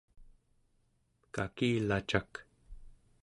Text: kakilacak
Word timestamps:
kakilacak 1.35 2.31